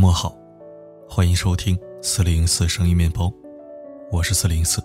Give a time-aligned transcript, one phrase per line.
[0.00, 0.34] 各位周末好，
[1.06, 3.30] 欢迎收听四零四声音面包，
[4.10, 4.82] 我是四零四。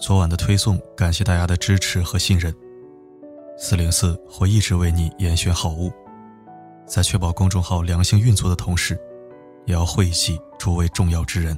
[0.00, 2.52] 昨晚的推送，感谢大家的支持和信任。
[3.56, 5.92] 四零四会一直为你严选好物，
[6.86, 8.98] 在确保公众号良性运作的同时，
[9.64, 11.56] 也要惠及诸位重要之人。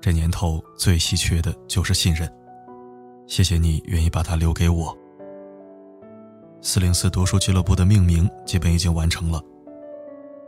[0.00, 2.28] 这年头最稀缺的就是信任，
[3.28, 4.92] 谢谢你愿意把它留给我。
[6.60, 9.40] 四零四读书俱乐部的命名基本已经完成了，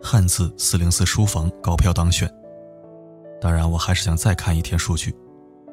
[0.03, 2.31] 汉字四零四书房高票当选。
[3.41, 5.15] 当然，我还是想再看一天数据，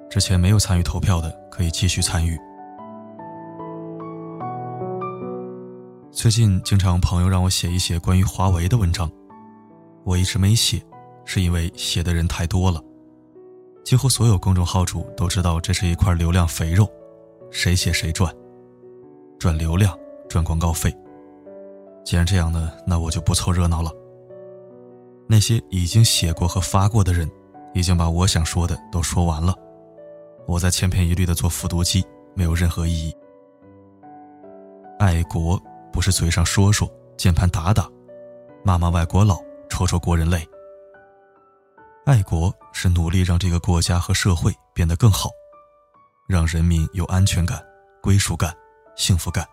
[0.09, 2.37] 之前没有参与投票的可以继续参与。
[6.11, 9.09] 最近经常朋友让我写一写关于华为的文章，
[10.03, 10.81] 我一直没写，
[11.25, 12.81] 是因为写的人太多了，
[13.83, 16.89] 几乎所有公众号主都知道这是一块流量肥肉，
[17.51, 18.33] 谁写谁赚，
[19.39, 19.97] 赚流量。
[20.29, 20.93] 赚广告费。
[22.03, 23.89] 既然这样呢，那我就不凑热闹了。
[25.27, 27.29] 那些已经写过和发过的人，
[27.73, 29.53] 已经把我想说的都说完了。
[30.47, 33.13] 我在千篇一律的做复读机，没有任何意义。
[34.99, 35.61] 爱国
[35.91, 37.89] 不是嘴上说说，键盘打打，
[38.63, 39.37] 骂骂外国佬，
[39.69, 40.47] 戳戳国人泪。
[42.05, 45.29] 爱国是努力让这个国家和社会变得更好，
[46.25, 47.61] 让人民有安全感、
[48.01, 48.55] 归属感、
[48.95, 49.45] 幸福感。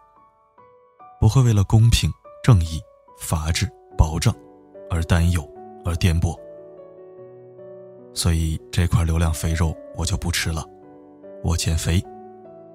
[1.20, 2.08] 不会为了公平、
[2.44, 2.80] 正义、
[3.18, 4.32] 法治、保障
[4.88, 5.42] 而担忧
[5.84, 6.38] 而颠簸，
[8.14, 10.64] 所以这块流量肥肉我就不吃了，
[11.42, 12.02] 我减肥，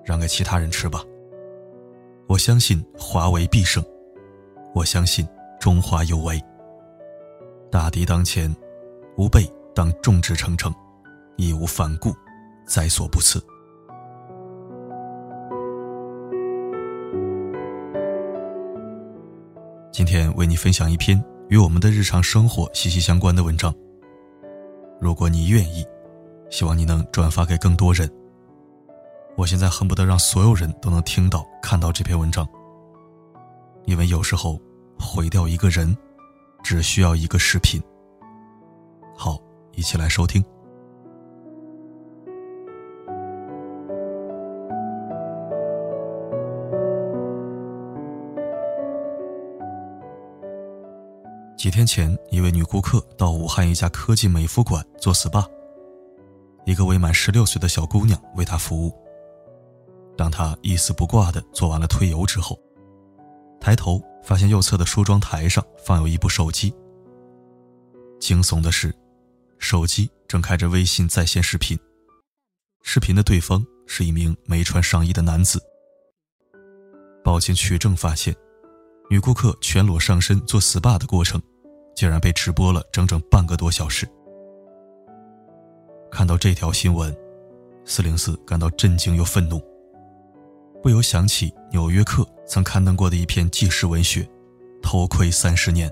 [0.03, 1.03] 让给其他人吃吧。
[2.27, 3.83] 我相信华为必胜，
[4.75, 5.27] 我相信
[5.59, 6.39] 中华有为。
[7.71, 8.55] 大敌当前，
[9.17, 10.73] 吾辈当众志成城，
[11.37, 12.13] 义无反顾，
[12.67, 13.43] 在所不辞。
[19.91, 23.73] 今天为你分享一篇与我们的日常生活息息相关的文章。
[25.01, 25.83] 如果你愿意，
[26.51, 28.09] 希望你能转发给更多人。
[29.35, 32.47] 我现在恨不得让所有人都能听到、看到这篇文章，
[33.85, 34.59] 因为有时候
[34.99, 35.95] 毁掉一个人，
[36.63, 37.81] 只需要一个视频。
[39.17, 39.39] 好，
[39.73, 40.43] 一起来收听。
[51.59, 55.45] 几天前，一位女顾客到武汉一家科技美肤馆做 SPA，
[56.65, 58.97] 一个未满十六岁的小姑娘为她服务。
[60.15, 62.57] 当她一丝不挂地做完了推油之后，
[63.59, 66.73] 抬头发现右侧的梳妆台上放有一部手机。
[68.21, 68.95] 惊悚的是，
[69.57, 71.77] 手机正开着微信在线视频，
[72.83, 75.61] 视频的对方是一名没穿上衣的男子。
[77.21, 78.33] 报警取证发现。
[79.09, 81.41] 女顾客全裸上身做 SPA 的过程，
[81.95, 84.07] 竟然被直播了整整半个多小时。
[86.11, 87.15] 看到这条新闻，
[87.83, 89.59] 四零四感到震惊又愤怒，
[90.83, 94.21] 不由想起《纽约客》曾刊登过的一篇纪实文学
[94.83, 95.89] 《偷窥三十年》。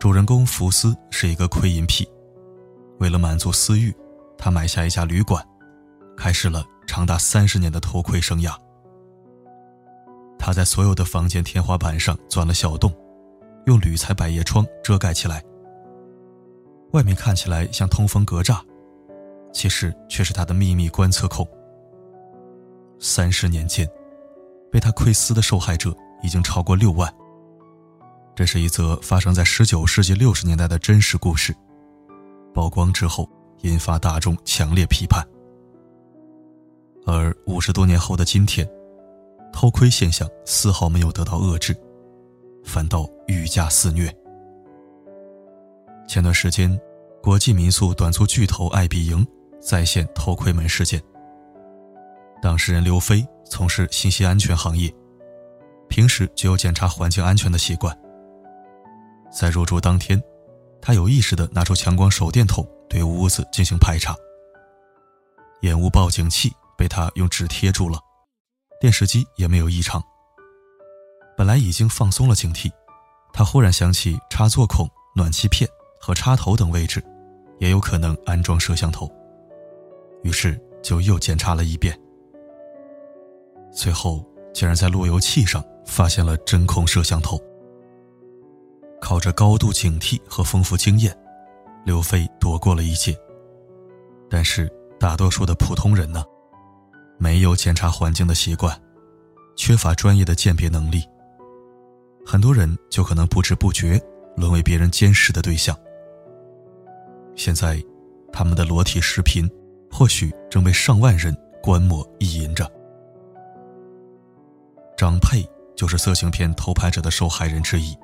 [0.00, 2.04] 主人公福斯是一个窥淫癖，
[2.98, 3.94] 为了满足私欲，
[4.36, 5.44] 他买下一家旅馆，
[6.16, 8.52] 开始了长达三十年的偷窥生涯。
[10.38, 12.94] 他在所有的房间天花板上钻了小洞，
[13.66, 15.44] 用铝材百叶窗遮盖起来。
[16.92, 18.60] 外面看起来像通风格栅，
[19.52, 21.46] 其实却是他的秘密观测孔。
[22.98, 23.86] 三十年间，
[24.70, 27.12] 被他窥私的受害者已经超过六万。
[28.34, 31.54] 这是一则发生在十九世纪六十年代的真实故事，
[32.54, 33.28] 曝光之后
[33.62, 35.26] 引发大众强烈批判。
[37.04, 38.68] 而五十多年后的今天。
[39.60, 41.76] 偷窥现象丝毫没有得到遏制，
[42.62, 44.06] 反倒愈加肆虐。
[46.06, 46.80] 前段时间，
[47.20, 49.26] 国际民宿短租巨头爱彼迎
[49.60, 51.02] 再现偷窥门事件。
[52.40, 54.94] 当事人刘飞从事信息安全行业，
[55.88, 57.92] 平时就有检查环境安全的习惯。
[59.28, 60.22] 在入住当天，
[60.80, 64.14] 他有意识地拿出强光手电筒对屋子进行排查。
[65.62, 67.98] 烟雾报警器被他用纸贴住了。
[68.80, 70.02] 电视机也没有异常。
[71.36, 72.70] 本来已经放松了警惕，
[73.32, 75.68] 他忽然想起插座孔、暖气片
[76.00, 77.02] 和插头等位置，
[77.58, 79.10] 也有可能安装摄像头，
[80.22, 81.98] 于是就又检查了一遍。
[83.72, 87.40] 最后竟然在路由器上发现了真空摄像头。
[89.00, 91.16] 靠着高度警惕和丰富经验，
[91.84, 93.16] 刘飞躲过了一劫。
[94.30, 96.24] 但是大多数的普通人呢？
[97.18, 98.80] 没有检查环境的习惯，
[99.56, 101.02] 缺乏专业的鉴别能力，
[102.24, 104.00] 很多人就可能不知不觉
[104.36, 105.76] 沦为别人监视的对象。
[107.34, 107.82] 现在，
[108.32, 109.50] 他们的裸体视频
[109.90, 112.70] 或许正被上万人观摩意淫着。
[114.96, 115.44] 张佩
[115.76, 117.96] 就是色情片偷拍者的受害人之一。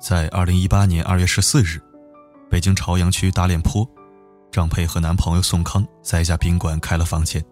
[0.00, 1.80] 在二零一八年二月十四日，
[2.50, 3.88] 北京朝阳区大脸坡，
[4.50, 7.44] 张佩和男朋友宋康在一家宾馆开了房间。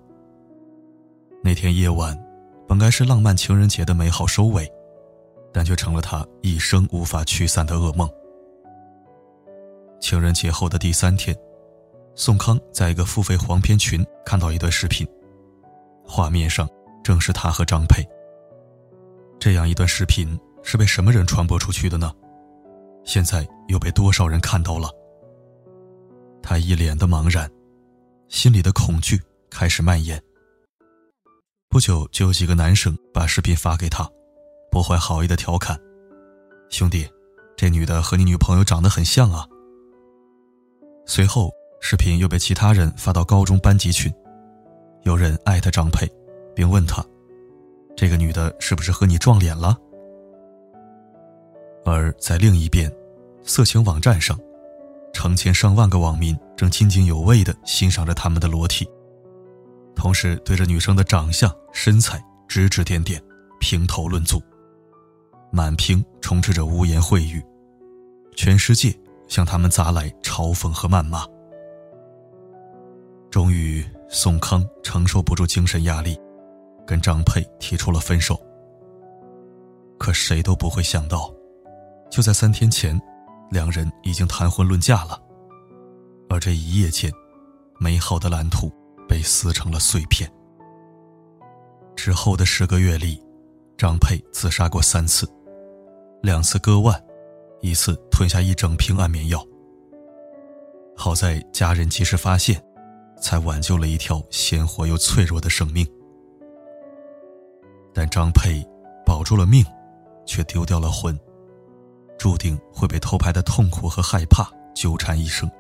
[1.46, 2.18] 那天夜晚，
[2.66, 4.66] 本该是浪漫情人节的美好收尾。
[5.52, 8.08] 但却成了他一生无法驱散的噩梦。
[10.00, 11.36] 情人节后的第三天，
[12.16, 15.06] 宋康在一个付费黄片群看到一段视频，
[16.02, 16.68] 画面上
[17.04, 18.02] 正是他和张佩。
[19.38, 22.10] 这样一段视频是被什么人传播出去的呢？
[23.04, 24.88] 现在又被多少人看到了？
[26.42, 27.48] 他一脸的茫然，
[28.28, 29.20] 心里的恐惧
[29.50, 30.20] 开始蔓延。
[31.74, 34.08] 不久，就有几个男生把视频发给他。
[34.70, 35.76] 不怀好意的调侃
[36.70, 37.04] ：“兄弟，
[37.56, 39.44] 这女的和你女朋友长得很像啊。”
[41.04, 41.50] 随后，
[41.80, 44.08] 视频又被其他人发到高中班级群，
[45.02, 46.08] 有人艾特张佩，
[46.54, 47.04] 并问他
[47.96, 49.76] ：“这个女的是不是和你撞脸了？”
[51.84, 52.88] 而在另一边，
[53.42, 54.38] 色情网站上，
[55.12, 58.88] 成千上万个网民正津津有味地欣赏着他们的裸体，
[59.94, 63.22] 同时对着女生的长相、身材指指点点，
[63.60, 64.42] 评头论足。
[65.50, 67.42] 满屏充斥着污言秽语，
[68.34, 68.92] 全世界
[69.28, 71.24] 向他们砸来嘲讽和谩骂。
[73.30, 76.18] 终于，宋康承受不住精神压力，
[76.86, 78.40] 跟张佩提出了分手。
[79.98, 81.32] 可谁都不会想到，
[82.10, 83.00] 就在三天前，
[83.50, 85.20] 两人已经谈婚论嫁了。
[86.28, 87.12] 而这一夜间，
[87.78, 88.70] 美好的蓝图
[89.08, 90.30] 被撕成了碎片。
[91.96, 93.22] 之后的十个月里，
[93.76, 95.28] 张佩自杀过三次。
[96.22, 97.02] 两次割腕，
[97.60, 99.44] 一次吞下一整瓶安眠药。
[100.96, 102.62] 好在家人及时发现，
[103.20, 105.86] 才挽救了一条鲜活又脆弱的生命。
[107.92, 108.66] 但张佩
[109.04, 109.64] 保住了命，
[110.26, 111.18] 却丢掉了魂，
[112.18, 115.50] 注定会被偷拍的痛苦和害怕纠缠一生，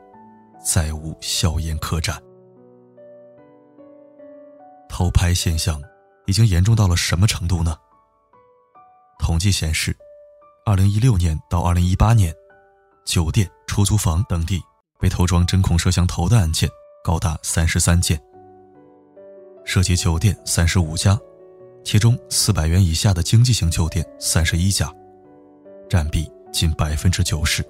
[0.64, 2.20] 再无笑颜可展。
[4.96, 5.82] 偷拍现象
[6.26, 7.76] 已经严重到了什么程度呢？
[9.18, 9.92] 统计显示。
[10.64, 12.32] 二零一六年到二零一八年，
[13.04, 14.62] 酒店、出租房等地
[15.00, 16.70] 被偷装针孔摄像头的案件
[17.02, 18.22] 高达三十三件，
[19.64, 21.18] 涉及酒店三十五家，
[21.82, 24.88] 其中四百元以下的经济型酒店三十一家，
[25.90, 27.66] 占比近百分之九十。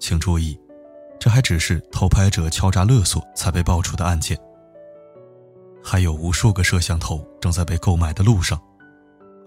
[0.00, 0.58] 请注意，
[1.20, 4.36] 这还只是偷拍者敲诈勒索才被爆出的案件，
[5.82, 8.60] 还有无数个摄像头正在被购买的路上。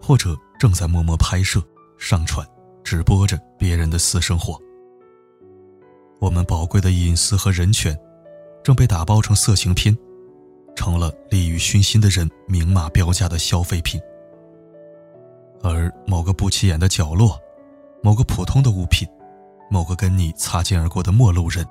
[0.01, 1.59] 或者正在默默拍摄、
[1.97, 2.45] 上传、
[2.83, 4.55] 直播着别人的私生活。
[6.19, 7.97] 我们宝贵的隐私和人权，
[8.63, 9.97] 正被打包成色情片，
[10.75, 13.99] 成了利欲熏心的人明码标价的消费品。
[15.63, 17.39] 而某个不起眼的角落，
[18.03, 19.07] 某个普通的物品，
[19.71, 21.65] 某个跟你擦肩而过的陌路人，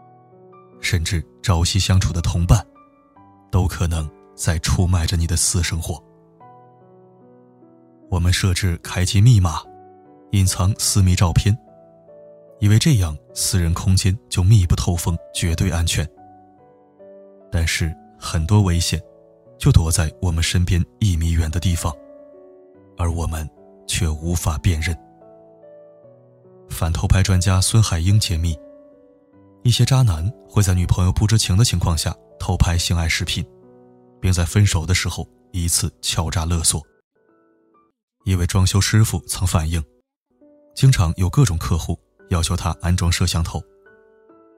[0.80, 2.66] 甚至朝夕相处的同伴，
[3.52, 6.02] 都可能在出卖着你的私生活。
[8.10, 9.60] 我们设置开机密码，
[10.32, 11.56] 隐藏私密照片，
[12.60, 16.08] 以为这样私人空间就密不透风，绝对安全。
[17.50, 19.00] 但是很多危险
[19.58, 21.92] 就躲在我们身边一米远的地方，
[22.96, 23.48] 而我们
[23.86, 24.96] 却无法辨认。
[26.68, 28.56] 反偷拍专家孙海英揭秘：
[29.62, 33.44] 一些渣男会在女朋友不知情的情况下偷拍性爱视频，
[34.24, 36.82] 并在分手的时候以此敲诈勒索。
[38.24, 39.84] 一位装修师傅曾反映，
[40.74, 42.00] 经常有各种客户
[42.30, 43.62] 要求他安装摄像头，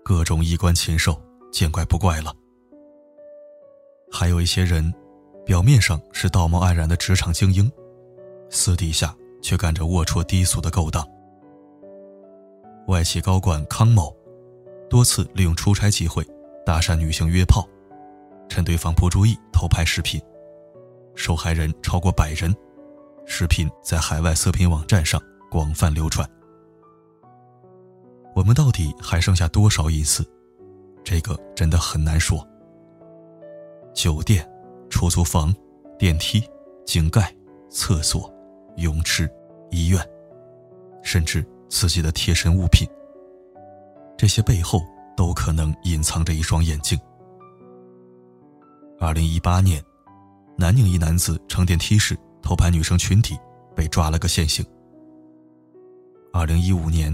[0.05, 1.21] 各种衣冠禽兽，
[1.51, 2.33] 见怪不怪了。
[4.13, 4.95] 还有一些人，
[5.45, 7.69] 表面上是道貌岸然的职场精英，
[8.49, 11.05] 私底下却干着龌龊低俗的勾当。
[12.87, 14.17] 外企高管康某，
[14.89, 16.25] 多次利用出差机会
[16.65, 17.69] 搭讪女性约炮，
[18.49, 20.21] 趁对方不注意偷拍视频，
[21.15, 22.55] 受害人超过百人。
[23.27, 26.29] 视频在海外色频网站上广泛流传。
[28.37, 30.25] 我们到底还剩下多少隐私？
[31.03, 32.47] 这个真的很难说。
[33.93, 34.49] 酒店、
[34.91, 35.53] 出租房、
[35.99, 36.41] 电梯、
[36.85, 37.35] 井盖、
[37.69, 38.33] 厕所、
[38.77, 39.29] 泳池、
[39.71, 40.01] 医院，
[41.03, 42.87] 甚至自己的贴身物品，
[44.17, 44.81] 这些背后
[45.17, 46.97] 都可能隐藏着一双眼睛。
[48.99, 49.83] 二零一八年，
[50.57, 52.17] 南宁一男子乘电梯时。
[52.43, 53.37] 偷拍女生裙底，
[53.75, 54.65] 被抓了个现行。
[56.33, 57.13] 二零一五年，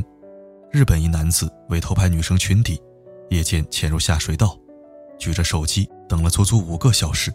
[0.71, 2.79] 日本一男子为偷拍女生裙底，
[3.31, 4.55] 夜间潜入下水道，
[5.19, 7.33] 举着手机等了足足五个小时，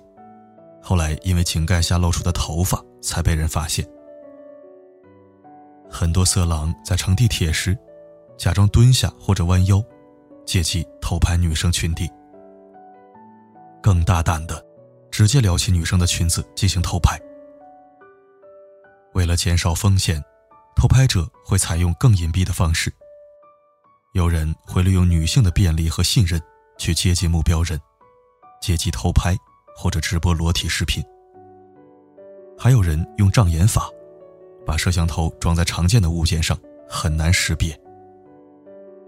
[0.80, 3.84] 后来因为井盖下露出的头发才被人发现。
[5.89, 7.75] 很多色狼在乘地铁时，
[8.38, 9.84] 假装蹲下或者弯腰，
[10.46, 12.08] 借机偷拍女生裙底。
[13.88, 14.62] 更大胆的，
[15.10, 17.17] 直接撩起女生的裙子进行偷拍。
[19.13, 20.22] 为了减少风险。
[20.75, 22.94] 偷拍者会采用更隐蔽的方式。
[24.13, 26.39] 有人会利用女性的便利和信任
[26.77, 27.82] 去接近目标人，
[28.62, 29.36] 借机偷拍
[29.75, 31.03] 或者直播裸体视频。
[32.60, 33.89] 还有人用障眼法，
[34.67, 36.56] 把摄像头装在常见的物件上，
[36.88, 37.75] 很难识别。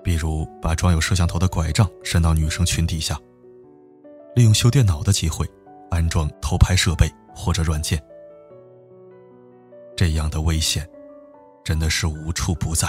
[0.03, 3.15] 比如把装有摄像头的拐杖伸到女生裙底下，
[4.35, 5.45] 利用修电脑的机会
[5.91, 8.01] 安装偷拍设备或者软件。
[9.95, 10.89] 这样的危险。
[11.61, 12.87] 真的是无处不在。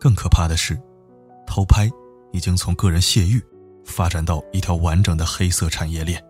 [0.00, 0.76] 更可怕的是，
[1.46, 1.88] 偷拍
[2.32, 3.40] 已经从个人泄欲
[3.84, 6.20] 发展到一条完整的黑色产业链。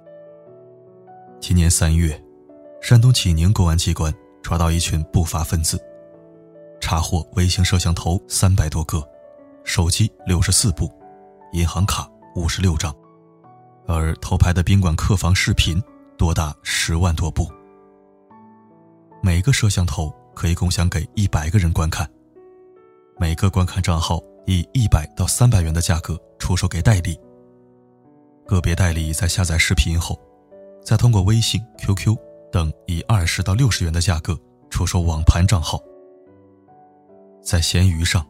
[1.41, 2.23] 今年三月，
[2.83, 5.83] 山东济宁公安机关抓到一群不法分子，
[6.83, 9.03] 查获微型摄像头三百多个，
[9.65, 10.93] 手机六十四部，
[11.53, 12.95] 银行卡五十六张，
[13.89, 15.83] 而偷拍的宾馆客房视频
[16.17, 17.51] 多达十万多部。
[19.21, 20.15] 每个摄像头。
[20.39, 22.09] 可以共享给一百个人观看，
[23.19, 27.19] 每个观看账号以一百到三百元的价格出售给代理。
[28.47, 30.17] 个别代理在下载视频后，
[30.85, 32.17] 再通过微信、QQ
[32.53, 34.39] 等以二十到六十元的价格
[34.71, 35.81] 出售网盘账号。
[37.43, 38.25] 在闲鱼上，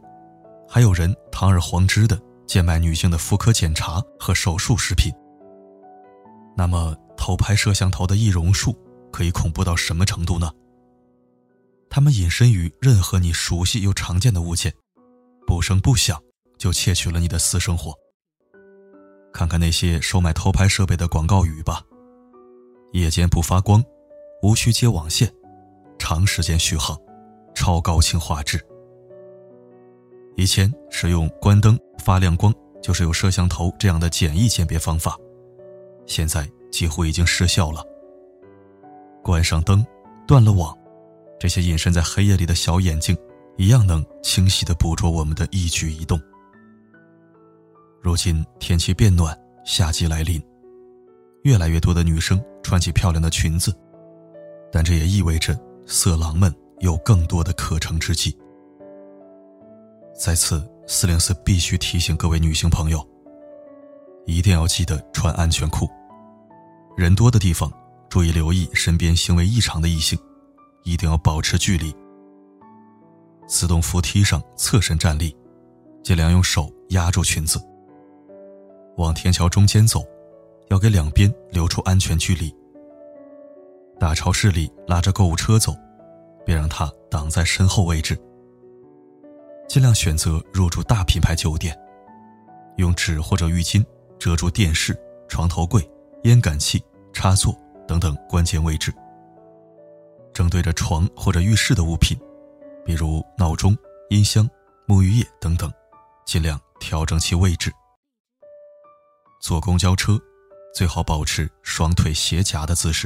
[0.67, 5.13] 还有人堂而皇之的贱卖女性的妇科检查和手术视频。
[6.59, 8.77] 那么，偷拍摄像头的易容术
[9.13, 10.51] 可以恐怖到什么程度呢？
[11.89, 14.73] 他们隐身于任何你熟悉又常见的物件，
[15.47, 16.21] 不声不响
[16.57, 17.93] 就窃取了你的私生活。
[19.31, 21.81] 看看那些售卖偷拍设备的广告语吧：
[22.91, 23.81] 夜间不发光，
[24.41, 25.33] 无需接网线，
[25.97, 26.99] 长时间续航，
[27.55, 28.59] 超高清画质。
[30.35, 35.17] 以前使用关灯发亮光就是有摄像头这样的简易鉴别方法，
[36.09, 37.85] 现在几乎已经失效了。
[39.23, 39.85] 关上灯，
[40.27, 40.77] 断了网。
[41.39, 43.15] 这些隐身在黑夜里的小眼睛，
[43.57, 46.19] 一样能清晰地捕捉我们的一举一动。
[48.01, 50.41] 如今天气变暖，夏季来临，
[51.43, 53.73] 越来越多的女生穿起漂亮的裙子，
[54.71, 58.35] 但这也意味着色狼们有更多的可乘之机。
[60.13, 63.07] 在此，四零四必须提醒各位女性朋友，
[64.25, 65.87] 一定要记得穿安全裤。
[66.99, 67.71] 人多的地方，
[68.09, 70.19] 注意留意身边行为异常的异性。
[70.83, 71.95] 一定要保持距离。
[73.47, 75.33] 自动扶梯上侧身站立，
[76.03, 77.57] 尽量用手压住裙子。
[78.97, 80.03] 往天桥中间走，
[80.69, 82.53] 要给两边留出安全距离。
[83.97, 85.73] 大超市里拉着购物车走，
[86.45, 88.19] 别让它挡在身后位置。
[89.69, 91.73] 尽量选择入住大品牌酒店，
[92.75, 93.85] 用纸或者浴巾
[94.19, 94.97] 遮住电视、
[95.29, 95.87] 床头柜、
[96.23, 96.81] 烟感器、
[97.19, 97.53] 插座
[97.85, 98.93] 等等关键位置。
[100.33, 102.17] 正对着床或者浴室的物品，
[102.85, 103.77] 比如闹钟、
[104.09, 104.49] 音箱、
[104.87, 105.69] 沐浴液等等，
[106.25, 107.69] 尽量调整其位置。
[109.41, 110.17] 坐公交车，
[110.73, 113.05] 最好保持双腿斜夹的姿势。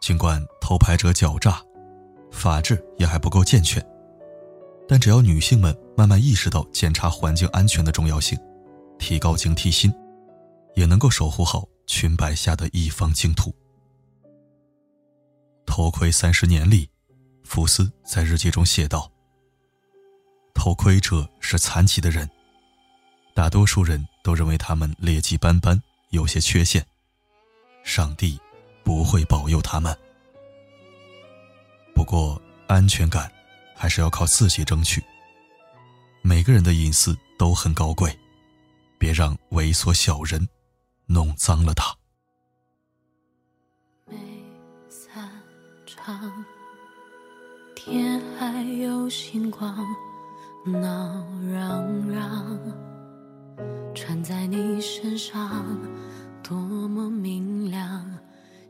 [0.00, 1.62] 尽管偷拍者狡诈，
[2.32, 3.80] 法制也还不够健全，
[4.88, 8.36] 但只要女性们慢慢意识到检查环境安全的重要性，
[8.98, 9.94] 提高警惕心，
[10.74, 13.52] 也能够守护好裙摆下的一方净土。
[15.66, 16.88] 偷窥三十年里，
[17.42, 19.10] 福斯在日记中写道
[20.54, 22.28] ：“偷窥者是残疾的人，
[23.34, 26.86] 大多数人都认为他们劣迹斑斑，有些缺陷。
[27.82, 28.38] 上帝
[28.84, 29.96] 不会保佑他们。
[31.94, 33.32] 不过，安全感
[33.74, 35.02] 还是要靠自己争取。
[36.20, 38.16] 每个人的隐私都很高贵，
[38.98, 40.46] 别让猥琐小人
[41.08, 41.96] 弄脏了它。”
[44.06, 44.16] 没
[44.88, 45.28] 散
[45.84, 46.44] 场
[47.74, 49.76] 天还有星光，
[50.64, 52.58] 闹嚷嚷，
[53.94, 55.78] 穿在你身上
[56.42, 58.08] 多么明亮。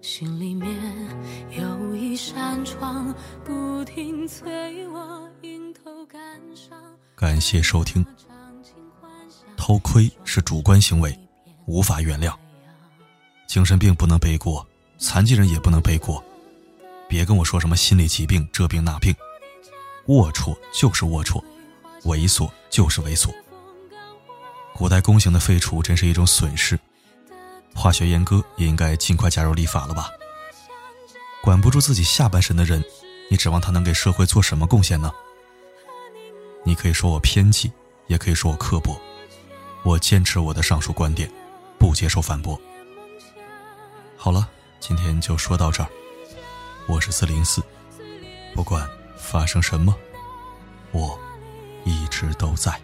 [0.00, 0.70] 心里面
[1.50, 3.12] 有一扇窗，
[3.44, 6.20] 不停催我迎头赶
[6.54, 6.78] 上。
[7.16, 8.06] 感谢收听。
[9.56, 11.18] 偷窥是主观行为，
[11.68, 12.34] 无法原谅。
[13.46, 14.66] 精神病不能背锅，
[14.98, 16.22] 残疾人也不能背锅。
[17.06, 19.14] 别跟我说什么心理疾病这病那病，
[20.06, 21.42] 龌龊就是龌龊，
[22.04, 23.32] 猥琐就是猥琐。
[24.74, 26.78] 古代宫刑的废除真是一种损失，
[27.74, 30.10] 化学阉割也应该尽快加入立法了吧？
[31.42, 32.82] 管不住自己下半身的人，
[33.30, 35.12] 你指望他能给社会做什么贡献呢？
[36.64, 37.70] 你可以说我偏激，
[38.06, 39.00] 也可以说我刻薄，
[39.82, 41.30] 我坚持我的上述观点，
[41.78, 42.60] 不接受反驳。
[44.16, 44.48] 好了，
[44.80, 45.88] 今天就说到这儿。
[46.88, 47.62] 我是四零四，
[48.54, 49.94] 不管发生什么，
[50.90, 51.18] 我
[51.84, 52.80] 一直都在。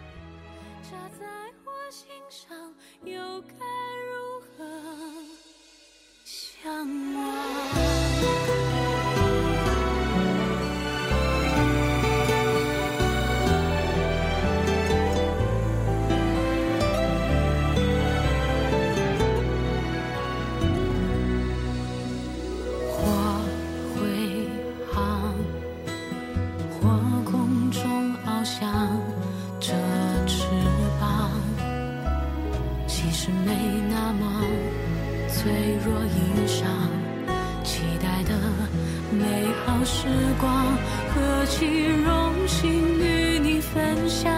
[41.13, 44.31] 何其荣幸与你分享。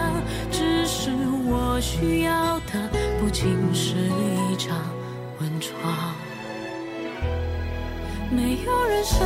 [0.50, 1.10] 只是
[1.46, 4.76] 我需要的，不仅是一张
[5.40, 6.14] 温床，
[8.30, 9.18] 没有人生。